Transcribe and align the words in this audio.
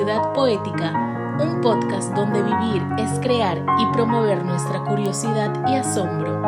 Curiosidad 0.00 0.32
Poética, 0.32 1.36
un 1.42 1.60
podcast 1.60 2.14
donde 2.14 2.42
vivir 2.42 2.82
es 2.98 3.20
crear 3.20 3.58
y 3.58 3.92
promover 3.92 4.42
nuestra 4.46 4.82
curiosidad 4.82 5.52
y 5.68 5.74
asombro. 5.74 6.40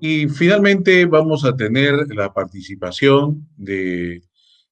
Y 0.00 0.28
finalmente 0.28 1.06
vamos 1.06 1.44
a 1.44 1.56
tener 1.56 2.06
la 2.14 2.32
participación 2.32 3.48
de 3.56 4.22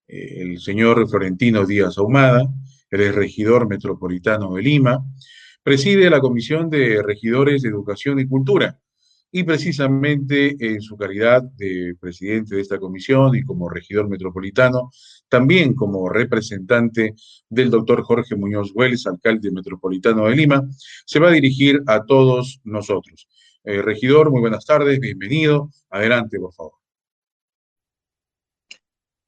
eh, 0.07 0.43
el 0.43 0.61
señor 0.61 1.09
Florentino 1.09 1.67
Díaz 1.67 1.99
Ahumada, 1.99 2.47
el 2.89 3.13
regidor 3.13 3.67
metropolitano 3.67 4.55
de 4.55 4.63
Lima, 4.63 5.05
preside 5.65 6.09
la 6.11 6.21
Comisión 6.21 6.71
de 6.71 7.03
Regidores 7.03 7.63
de 7.63 7.71
Educación 7.71 8.21
y 8.21 8.29
Cultura. 8.29 8.79
Y 9.33 9.43
precisamente 9.43 10.57
en 10.61 10.81
su 10.81 10.97
calidad 10.97 11.43
de 11.43 11.97
presidente 12.01 12.55
de 12.55 12.63
esta 12.63 12.79
comisión 12.79 13.35
y 13.35 13.43
como 13.43 13.69
regidor 13.69 14.09
metropolitano, 14.09 14.91
también 15.29 15.75
como 15.75 16.09
representante 16.09 17.15
del 17.49 17.71
doctor 17.71 18.03
Jorge 18.03 18.37
Muñoz 18.37 18.73
Hueles, 18.75 19.07
alcalde 19.07 19.51
metropolitano 19.51 20.27
de 20.27 20.37
Lima, 20.37 20.63
se 21.05 21.19
va 21.19 21.29
a 21.29 21.33
dirigir 21.33 21.83
a 21.87 22.05
todos 22.05 22.61
nosotros. 22.65 23.29
Eh, 23.65 23.83
regidor, 23.83 24.31
muy 24.31 24.41
buenas 24.41 24.65
tardes, 24.65 25.01
bienvenido. 25.01 25.71
Adelante, 25.91 26.39
por 26.39 26.53
favor. 26.53 26.73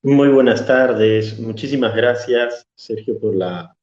Muy 0.03 0.29
buenas 0.29 0.65
tardes. 0.65 1.39
Muchísimas 1.41 1.95
gracias, 1.95 2.67
Sergio, 2.77 3.19
por 3.19 3.35
la, 3.35 3.77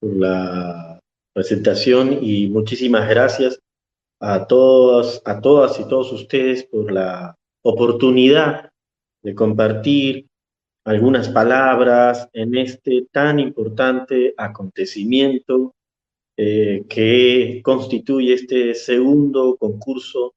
por 0.00 0.16
la 0.16 0.98
presentación 1.34 2.18
y 2.22 2.48
muchísimas 2.48 3.08
gracias 3.08 3.60
a 4.20 4.46
todos, 4.46 5.22
a 5.24 5.40
todas 5.40 5.78
y 5.78 5.84
todos 5.86 6.12
ustedes 6.12 6.64
por 6.64 6.90
la 6.90 7.36
oportunidad 7.62 8.70
de 9.22 9.34
compartir 9.34 10.26
algunas 10.88 11.28
palabras 11.28 12.30
en 12.32 12.56
este 12.56 13.08
tan 13.12 13.38
importante 13.38 14.32
acontecimiento 14.38 15.74
eh, 16.34 16.84
que 16.88 17.60
constituye 17.62 18.32
este 18.32 18.74
segundo 18.74 19.58
concurso 19.58 20.34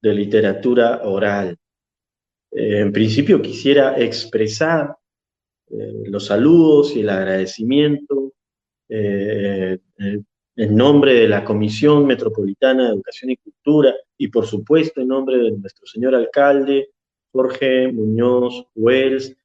de 0.00 0.14
literatura 0.14 1.00
oral. 1.02 1.56
Eh, 2.52 2.78
en 2.78 2.92
principio 2.92 3.42
quisiera 3.42 3.98
expresar 3.98 4.94
eh, 5.68 6.04
los 6.04 6.26
saludos 6.26 6.94
y 6.94 7.00
el 7.00 7.10
agradecimiento 7.10 8.32
en 8.90 9.80
nombre 10.56 11.12
de 11.12 11.28
la 11.28 11.44
Comisión 11.44 12.06
Metropolitana 12.06 12.84
de 12.84 12.94
Educación 12.94 13.32
y 13.32 13.36
Cultura 13.36 13.94
y 14.16 14.28
por 14.28 14.46
supuesto 14.46 15.02
en 15.02 15.08
nombre 15.08 15.36
de 15.36 15.50
nuestro 15.50 15.86
señor 15.86 16.14
alcalde 16.14 16.88
Jorge 17.32 17.92
Muñoz 17.92 18.64
Wells, 18.74 19.36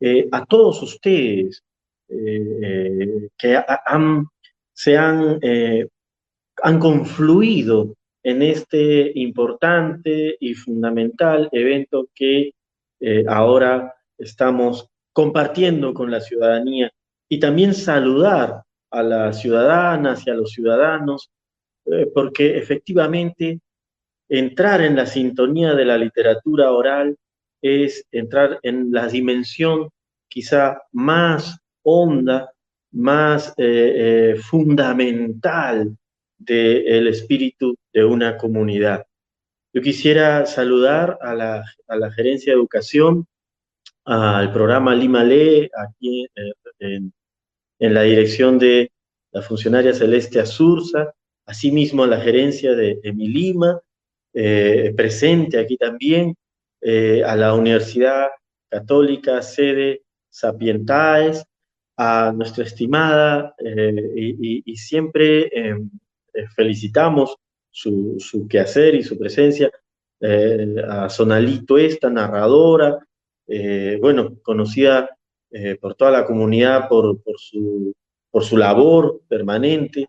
eh, 0.00 0.28
a 0.32 0.46
todos 0.46 0.82
ustedes 0.82 1.62
eh, 2.08 2.58
eh, 2.62 3.28
que 3.36 3.62
han, 3.86 4.24
se 4.72 4.96
han, 4.96 5.38
han 6.62 6.78
confluido 6.78 7.94
en 8.22 8.42
este 8.42 9.12
importante 9.14 10.36
y 10.40 10.54
fundamental 10.54 11.48
evento 11.52 12.08
que 12.14 12.52
ahora 13.28 13.94
estamos 14.18 14.88
compartiendo 15.12 15.92
con 15.92 16.10
la 16.10 16.20
ciudadanía. 16.20 16.90
Y 17.28 17.38
también 17.38 17.74
saludar 17.74 18.62
a 18.90 19.02
las 19.02 19.40
ciudadanas 19.40 20.26
y 20.26 20.30
a 20.30 20.34
los 20.34 20.50
ciudadanos, 20.50 21.30
porque 22.14 22.58
efectivamente 22.58 23.60
entrar 24.28 24.82
en 24.82 24.96
la 24.96 25.06
sintonía 25.06 25.74
de 25.74 25.84
la 25.84 25.98
literatura 25.98 26.72
oral 26.72 27.16
es 27.62 28.06
entrar 28.10 28.58
en 28.62 28.90
la 28.92 29.08
dimensión 29.08 29.88
quizá 30.28 30.82
más 30.92 31.58
honda, 31.82 32.52
más 32.92 33.54
eh, 33.56 34.32
eh, 34.36 34.36
fundamental 34.36 35.96
del 36.38 37.06
espíritu 37.08 37.76
de 37.92 38.04
una 38.04 38.36
comunidad. 38.36 39.04
Yo 39.72 39.82
quisiera 39.82 40.46
saludar 40.46 41.18
a 41.20 41.34
la, 41.34 41.64
a 41.86 41.96
la 41.96 42.10
gerencia 42.10 42.52
de 42.52 42.58
educación, 42.58 43.26
al 44.04 44.52
programa 44.52 44.94
Lima 44.94 45.22
Lee, 45.22 45.68
aquí 45.76 46.26
en, 46.78 47.12
en 47.78 47.94
la 47.94 48.02
dirección 48.02 48.58
de 48.58 48.90
la 49.32 49.42
funcionaria 49.42 49.94
Celeste 49.94 50.40
Azurza, 50.40 51.12
asimismo 51.46 52.04
a 52.04 52.08
la 52.08 52.20
gerencia 52.20 52.74
de 52.74 52.98
Emilima, 53.02 53.80
eh, 54.32 54.92
presente 54.96 55.58
aquí 55.58 55.76
también, 55.76 56.34
eh, 56.80 57.22
a 57.24 57.36
la 57.36 57.54
Universidad 57.54 58.28
Católica 58.68 59.42
sede 59.42 60.02
Sapientaes, 60.28 61.44
a 61.96 62.32
nuestra 62.34 62.64
estimada 62.64 63.54
eh, 63.58 64.62
y, 64.64 64.76
siempre 64.76 65.50
felicitamos 66.56 67.36
su, 67.70 68.16
su, 68.18 68.48
quehacer 68.48 68.94
y 68.94 69.02
su 69.02 69.18
presencia, 69.18 69.70
a 70.88 71.08
Sonalito 71.10 71.76
esta, 71.76 72.08
narradora, 72.08 72.98
bueno, 74.00 74.38
conocida 74.42 75.10
eh, 75.52 75.76
por 75.80 75.96
toda 75.96 76.12
la 76.12 76.24
comunidad, 76.24 76.88
por, 76.88 77.20
por, 77.22 77.38
su, 77.38 77.92
por 78.30 78.44
su 78.44 78.56
labor 78.56 79.20
permanente. 79.28 80.08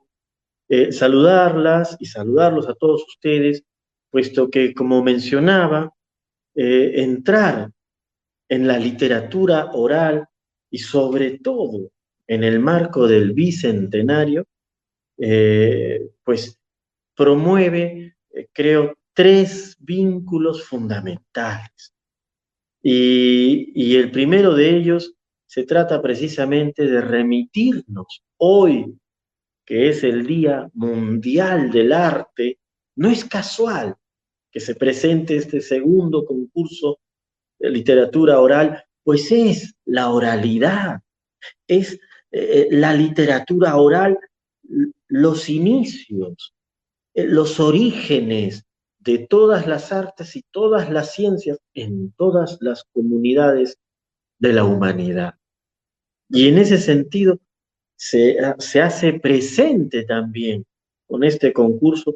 Eh, 0.70 0.92
saludarlas 0.92 1.98
y 2.00 2.06
saludarlos 2.06 2.70
a 2.70 2.76
todos 2.76 3.04
ustedes, 3.08 3.64
puesto 4.12 4.50
que, 4.50 4.74
como 4.74 5.04
mencionaba, 5.04 5.94
eh, 6.56 6.94
entrar 7.01 7.72
en 8.50 8.67
la 8.67 8.78
literatura 8.78 9.72
oral 9.73 10.28
y 10.69 10.78
sobre 10.79 11.39
todo 11.39 11.91
en 12.28 12.44
el 12.44 12.59
marco 12.59 13.07
del 13.07 13.34
bicentenario, 13.34 14.45
pues 16.23 16.59
promueve, 17.16 18.16
creo, 18.53 18.95
tres 19.13 19.75
vínculos 19.79 20.63
fundamentales. 20.63 21.94
Y, 22.81 23.72
y, 23.75 23.95
el 23.95 24.09
primero 24.09 24.56
de 24.56 24.75
ellos 24.75 25.13
se 25.45 25.63
trata 25.63 26.01
precisamente 26.01 26.88
de 26.88 27.01
remitirnos 27.01 28.23
hoy, 28.38 28.97
que 29.66 29.89
es 29.89 30.03
el 30.03 30.25
Día 30.25 30.68
Mundial 30.73 31.69
del 31.69 31.94
Arte, 31.94 32.57
no 32.95 33.09
es 33.09 33.23
casual 33.25 33.95
que 34.51 34.59
se 34.59 34.75
presente 34.75 35.38
este 35.38 35.62
segundo 35.62 36.25
concurso 36.25 37.00
de 37.59 37.69
literatura 37.69 38.39
oral, 38.39 38.84
pues 39.03 39.31
es 39.31 39.73
la 39.85 40.09
oralidad, 40.09 41.01
es 41.67 42.00
eh, 42.31 42.67
la 42.72 42.94
literatura 42.94 43.75
oral, 43.78 44.17
los 45.07 45.50
inicios, 45.50 46.53
eh, 47.13 47.25
los 47.25 47.59
orígenes 47.59 48.66
de 49.00 49.19
todas 49.28 49.67
las 49.67 49.91
artes 49.91 50.35
y 50.35 50.44
todas 50.51 50.89
las 50.89 51.13
ciencias 51.13 51.59
en 51.73 52.12
todas 52.13 52.57
las 52.62 52.83
comunidades 52.94 53.78
de 54.39 54.53
la 54.53 54.63
humanidad. 54.63 55.35
Y 56.29 56.47
en 56.47 56.59
ese 56.59 56.78
sentido 56.78 57.39
se, 57.95 58.38
hace 58.39 59.13
presente 59.19 60.06
también 60.06 60.66
con 61.07 61.23
este 61.23 61.51
concurso 61.51 62.16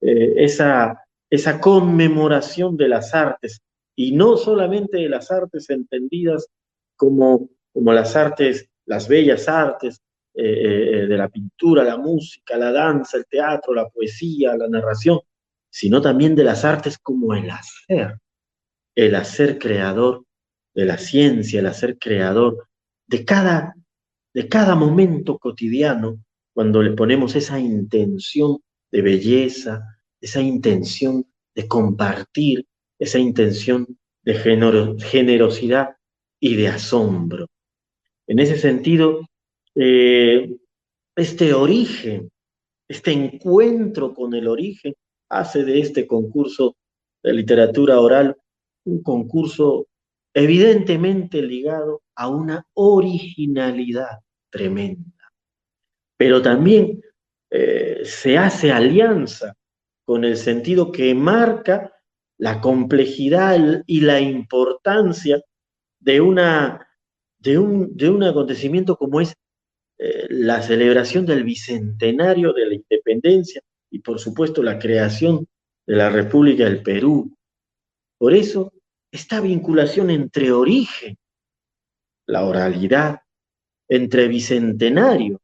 eh, 0.00 0.34
esa, 0.36 1.04
esa 1.32 1.58
conmemoración 1.58 2.76
de 2.76 2.88
las 2.88 3.14
artes, 3.14 3.62
y 3.96 4.12
no 4.12 4.36
solamente 4.36 4.98
de 4.98 5.08
las 5.08 5.30
artes 5.30 5.70
entendidas 5.70 6.46
como, 6.94 7.48
como 7.72 7.90
las 7.94 8.16
artes, 8.16 8.68
las 8.84 9.08
bellas 9.08 9.48
artes 9.48 10.02
eh, 10.34 10.42
eh, 10.44 11.06
de 11.06 11.16
la 11.16 11.30
pintura, 11.30 11.84
la 11.84 11.96
música, 11.96 12.58
la 12.58 12.70
danza, 12.70 13.16
el 13.16 13.24
teatro, 13.24 13.72
la 13.72 13.88
poesía, 13.88 14.54
la 14.58 14.68
narración, 14.68 15.20
sino 15.70 16.02
también 16.02 16.34
de 16.34 16.44
las 16.44 16.66
artes 16.66 16.98
como 16.98 17.32
el 17.32 17.48
hacer, 17.48 18.18
el 18.94 19.14
hacer 19.14 19.58
creador 19.58 20.26
de 20.74 20.84
la 20.84 20.98
ciencia, 20.98 21.60
el 21.60 21.66
hacer 21.66 21.96
creador 21.96 22.68
de 23.06 23.24
cada, 23.24 23.74
de 24.34 24.48
cada 24.50 24.74
momento 24.74 25.38
cotidiano, 25.38 26.22
cuando 26.52 26.82
le 26.82 26.90
ponemos 26.90 27.34
esa 27.36 27.58
intención 27.58 28.58
de 28.90 29.00
belleza, 29.00 29.91
esa 30.22 30.40
intención 30.40 31.26
de 31.54 31.68
compartir, 31.68 32.66
esa 32.98 33.18
intención 33.18 33.98
de 34.22 34.34
generosidad 35.00 35.96
y 36.40 36.56
de 36.56 36.68
asombro. 36.68 37.48
En 38.26 38.38
ese 38.38 38.56
sentido, 38.56 39.20
eh, 39.74 40.56
este 41.16 41.52
origen, 41.52 42.30
este 42.88 43.12
encuentro 43.12 44.14
con 44.14 44.32
el 44.34 44.46
origen, 44.48 44.94
hace 45.28 45.64
de 45.64 45.80
este 45.80 46.06
concurso 46.06 46.76
de 47.22 47.32
literatura 47.32 48.00
oral 48.00 48.36
un 48.84 49.02
concurso 49.02 49.88
evidentemente 50.34 51.42
ligado 51.42 52.02
a 52.14 52.28
una 52.28 52.64
originalidad 52.74 54.20
tremenda. 54.50 55.32
Pero 56.16 56.40
también 56.42 57.02
eh, 57.50 58.02
se 58.04 58.38
hace 58.38 58.72
alianza 58.72 59.56
con 60.04 60.24
el 60.24 60.36
sentido 60.36 60.92
que 60.92 61.14
marca 61.14 61.92
la 62.38 62.60
complejidad 62.60 63.82
y 63.86 64.00
la 64.00 64.20
importancia 64.20 65.40
de 66.00 66.20
una, 66.20 66.88
de 67.38 67.58
un, 67.58 67.96
de 67.96 68.10
un 68.10 68.22
acontecimiento 68.24 68.96
como 68.96 69.20
es 69.20 69.34
eh, 69.98 70.26
la 70.30 70.60
celebración 70.62 71.24
del 71.24 71.44
bicentenario 71.44 72.52
de 72.52 72.66
la 72.66 72.74
independencia 72.74 73.62
y 73.90 74.00
por 74.00 74.18
supuesto 74.18 74.62
la 74.62 74.78
creación 74.78 75.46
de 75.86 75.96
la 75.96 76.10
República 76.10 76.64
del 76.64 76.82
Perú. 76.82 77.36
Por 78.18 78.34
eso, 78.34 78.72
esta 79.12 79.40
vinculación 79.40 80.10
entre 80.10 80.50
origen, 80.50 81.16
la 82.26 82.44
oralidad, 82.44 83.20
entre 83.88 84.26
bicentenario, 84.26 85.40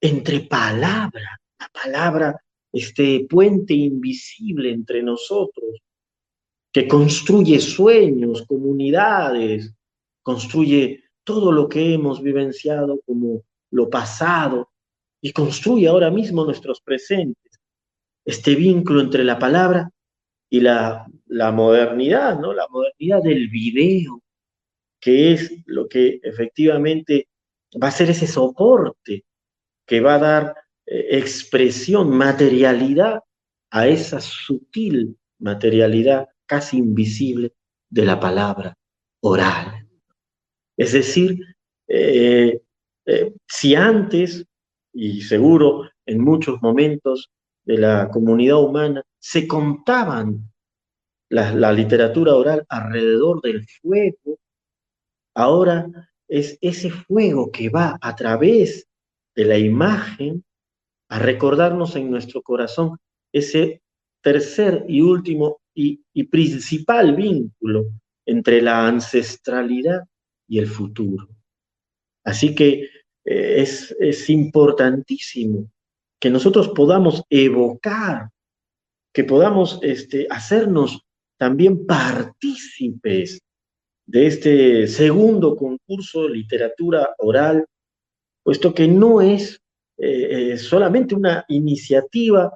entre 0.00 0.40
palabra, 0.40 1.40
la 1.58 1.68
palabra, 1.68 2.44
este 2.72 3.26
puente 3.28 3.74
invisible 3.74 4.70
entre 4.70 5.02
nosotros, 5.02 5.80
que 6.72 6.86
construye 6.86 7.60
sueños, 7.60 8.44
comunidades, 8.46 9.74
construye 10.22 11.04
todo 11.24 11.52
lo 11.52 11.68
que 11.68 11.94
hemos 11.94 12.22
vivenciado 12.22 13.00
como 13.06 13.42
lo 13.70 13.88
pasado 13.88 14.70
y 15.20 15.32
construye 15.32 15.88
ahora 15.88 16.10
mismo 16.10 16.44
nuestros 16.44 16.80
presentes. 16.80 17.52
Este 18.24 18.54
vínculo 18.54 19.00
entre 19.00 19.24
la 19.24 19.38
palabra 19.38 19.90
y 20.50 20.60
la, 20.60 21.06
la 21.26 21.52
modernidad, 21.52 22.38
¿no? 22.38 22.52
La 22.52 22.68
modernidad 22.68 23.22
del 23.22 23.48
video, 23.48 24.22
que 25.00 25.32
es 25.32 25.62
lo 25.66 25.88
que 25.88 26.20
efectivamente 26.22 27.28
va 27.82 27.88
a 27.88 27.92
ser 27.92 28.10
ese 28.10 28.26
soporte 28.26 29.24
que 29.86 30.00
va 30.00 30.14
a 30.14 30.18
dar 30.18 30.54
expresión, 30.90 32.10
materialidad 32.10 33.20
a 33.70 33.86
esa 33.86 34.20
sutil 34.20 35.18
materialidad 35.38 36.28
casi 36.46 36.78
invisible 36.78 37.52
de 37.90 38.04
la 38.04 38.18
palabra 38.18 38.76
oral. 39.20 39.86
Es 40.76 40.92
decir, 40.92 41.40
eh, 41.88 42.60
eh, 43.06 43.32
si 43.46 43.74
antes, 43.74 44.44
y 44.92 45.22
seguro 45.22 45.88
en 46.06 46.22
muchos 46.22 46.60
momentos 46.62 47.30
de 47.64 47.78
la 47.78 48.08
comunidad 48.10 48.62
humana, 48.62 49.02
se 49.18 49.46
contaban 49.46 50.50
la, 51.30 51.72
literatura 51.72 52.34
oral 52.34 52.64
alrededor 52.68 53.42
del 53.42 53.66
fuego, 53.66 54.38
ahora 55.34 55.86
es 56.26 56.58
ese 56.60 56.90
fuego 56.90 57.50
que 57.50 57.68
va 57.68 57.98
a 58.00 58.14
través 58.14 58.86
de 59.34 59.44
la 59.44 59.58
imagen 59.58 60.44
a 61.08 61.18
recordarnos 61.18 61.96
en 61.96 62.10
nuestro 62.10 62.42
corazón 62.42 62.98
ese 63.32 63.82
tercer 64.22 64.84
y 64.88 65.00
último 65.00 65.60
y, 65.74 66.24
principal 66.24 67.14
vínculo 67.14 67.86
entre 68.26 68.60
la 68.60 68.86
ancestralidad 68.86 70.02
y 70.48 70.58
el 70.58 70.66
futuro. 70.66 71.28
Así 72.24 72.54
que 72.54 72.90
eh, 73.24 73.62
es, 73.62 73.96
es 74.00 74.28
importantísimo 74.28 75.70
que 76.20 76.30
nosotros 76.30 76.68
podamos 76.70 77.22
evocar, 77.30 78.30
que 79.14 79.24
podamos 79.24 79.78
este, 79.82 80.26
hacernos 80.28 81.00
también 81.38 81.86
partícipes 81.86 83.40
de 84.06 84.26
este 84.26 84.88
segundo 84.88 85.54
concurso 85.54 86.22
de 86.22 86.30
literatura 86.30 87.14
oral, 87.18 87.64
puesto 88.42 88.74
que 88.74 88.88
no 88.88 89.20
es 89.20 89.60
eh, 89.98 90.52
eh, 90.52 90.58
solamente 90.58 91.14
una 91.14 91.44
iniciativa 91.48 92.52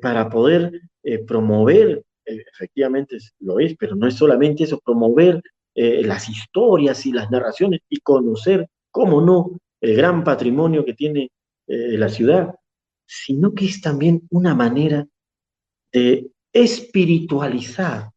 para 0.00 0.30
poder 0.30 0.80
promover, 1.26 2.04
efectivamente 2.24 3.18
lo 3.40 3.58
es, 3.58 3.74
pero 3.76 3.96
no 3.96 4.06
es 4.06 4.14
solamente 4.14 4.62
eso, 4.62 4.78
promover 4.78 5.42
eh, 5.82 6.02
las 6.04 6.28
historias 6.28 7.06
y 7.06 7.12
las 7.12 7.30
narraciones 7.30 7.80
y 7.88 8.00
conocer, 8.00 8.68
cómo 8.90 9.20
no, 9.20 9.58
el 9.80 9.96
gran 9.96 10.24
patrimonio 10.24 10.84
que 10.84 10.94
tiene 10.94 11.30
eh, 11.68 11.96
la 11.96 12.08
ciudad, 12.08 12.54
sino 13.06 13.54
que 13.54 13.66
es 13.66 13.80
también 13.80 14.20
una 14.30 14.54
manera 14.54 15.06
de 15.92 16.28
espiritualizar 16.52 18.10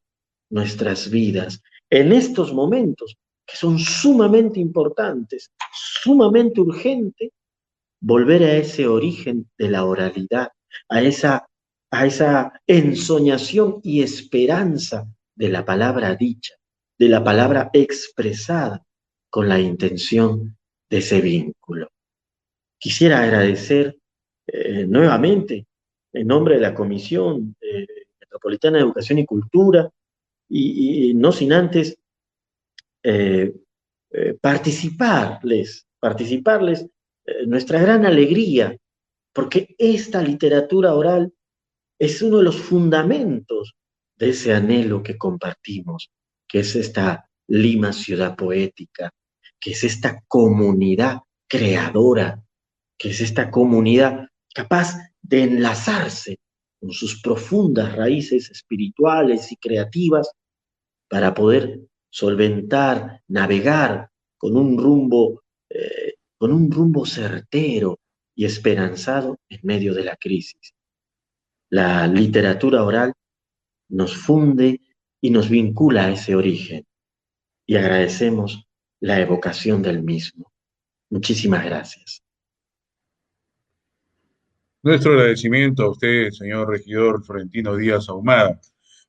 nuestras 0.50 1.12
vidas 1.12 1.62
en 1.92 2.12
estos 2.12 2.52
momentos 2.54 3.16
que 3.46 3.56
son 3.56 3.78
sumamente 3.78 4.60
importantes, 4.60 5.52
sumamente 5.72 6.60
urgente, 6.60 7.32
volver 8.04 8.44
a 8.44 8.58
ese 8.58 8.86
origen 8.86 9.50
de 9.58 9.70
la 9.70 9.86
oralidad, 9.86 10.50
a 10.90 11.02
esa, 11.02 11.48
a 11.90 12.06
esa 12.06 12.62
ensoñación 12.68 13.80
y 13.82 14.02
esperanza 14.02 15.08
de 15.36 15.48
la 15.48 15.64
palabra 15.64 16.14
dicha, 16.14 16.54
de 17.00 17.08
la 17.08 17.24
palabra 17.24 17.70
expresada 17.72 18.86
con 19.30 19.48
la 19.48 19.60
intención 19.60 20.58
de 20.90 20.98
ese 20.98 21.22
vínculo. 21.22 21.90
Quisiera 22.78 23.24
agradecer 23.24 23.98
eh, 24.48 24.86
nuevamente 24.86 25.66
en 26.12 26.28
nombre 26.28 26.56
de 26.56 26.62
la 26.62 26.76
Comisión 26.76 27.56
Metropolitana 28.20 28.78
de 28.78 28.84
Educación 28.84 29.20
y 29.20 29.26
Cultura 29.26 29.90
y, 30.50 31.14
no 31.16 31.32
sin 31.32 31.54
antes 31.54 31.98
eh, 33.02 33.56
eh, 34.12 34.38
participarles, 34.42 35.88
participarles 36.00 36.86
nuestra 37.48 37.80
gran 37.80 38.06
alegría, 38.06 38.78
porque 39.34 39.76
esta 39.78 40.22
literatura 40.22 40.94
oral 40.94 41.34
es 42.00 42.22
uno 42.22 42.38
de 42.38 42.44
los 42.44 42.58
fundamentos 42.58 43.74
de 44.16 44.30
ese 44.30 44.54
anhelo 44.54 45.02
que 45.02 45.18
compartimos 45.18 46.12
que 46.48 46.60
es 46.60 46.76
esta 46.76 47.30
Lima 47.48 47.92
ciudad 47.92 48.38
poética, 48.38 49.10
que 49.60 49.72
es 49.72 49.84
esta 49.84 50.24
comunidad 50.28 51.20
creadora, 51.48 52.42
que 52.98 53.10
es 53.10 53.20
esta 53.22 53.52
comunidad 53.52 54.28
capaz 54.54 54.96
de 55.22 55.44
enlazarse 55.44 56.38
con 56.80 56.92
sus 56.92 57.22
profundas 57.22 57.96
raíces 57.96 58.50
espirituales 58.50 59.52
y 59.52 59.58
creativas 59.58 60.32
para 61.10 61.34
poder 61.34 61.82
solventar, 62.10 63.22
navegar 63.28 64.10
con 64.38 64.56
un 64.56 64.78
rumbo, 64.78 65.42
eh, 65.70 66.03
con 66.44 66.52
un 66.52 66.70
rumbo 66.70 67.06
certero 67.06 68.02
y 68.36 68.44
esperanzado 68.44 69.40
en 69.48 69.62
medio 69.64 69.94
de 69.94 70.04
la 70.04 70.18
crisis. 70.18 70.74
La 71.70 72.06
literatura 72.06 72.84
oral 72.84 73.14
nos 73.88 74.18
funde 74.18 74.82
y 75.22 75.30
nos 75.30 75.50
vincula 75.50 76.04
a 76.04 76.12
ese 76.12 76.36
origen. 76.36 76.86
Y 77.66 77.78
agradecemos 77.78 78.68
la 79.00 79.22
evocación 79.22 79.82
del 79.82 80.04
mismo. 80.04 80.52
Muchísimas 81.10 81.64
gracias. 81.64 82.22
Nuestro 84.82 85.14
agradecimiento 85.14 85.84
a 85.84 85.92
usted, 85.92 86.30
señor 86.32 86.72
regidor 86.72 87.24
Florentino 87.24 87.78
Díaz 87.78 88.10
Ahumada, 88.10 88.60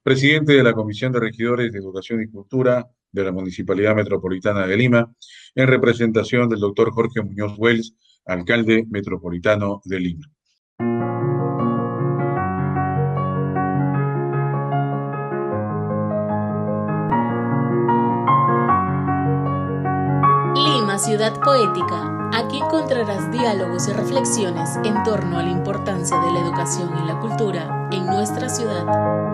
presidente 0.05 0.53
de 0.53 0.63
la 0.63 0.73
Comisión 0.73 1.11
de 1.11 1.19
Regidores 1.19 1.73
de 1.73 1.81
Educación 1.81 2.23
y 2.23 2.29
Cultura 2.29 2.89
de 3.15 3.25
la 3.25 3.33
Municipalidad 3.33 3.95
Metropolitana 3.95 4.67
de 4.67 4.77
Lima, 4.77 5.15
en 5.55 5.69
representación 5.69 6.49
del 6.49 6.61
doctor 6.61 6.91
Jorge 6.91 7.23
Muñoz 7.23 7.55
Wells, 7.57 7.97
alcalde 8.27 8.85
metropolitano 8.91 9.81
de 9.85 10.01
Lima. 10.01 10.35
Ciudad 21.05 21.39
Poética. 21.41 22.31
Aquí 22.33 22.59
encontrarás 22.59 23.31
diálogos 23.31 23.89
y 23.89 23.93
reflexiones 23.93 24.71
en 24.85 25.03
torno 25.03 25.39
a 25.39 25.43
la 25.43 25.51
importancia 25.51 26.19
de 26.19 26.33
la 26.33 26.41
educación 26.41 26.91
y 27.03 27.07
la 27.07 27.19
cultura 27.19 27.89
en 27.93 28.07
nuestra 28.07 28.49
ciudad. 28.49 29.34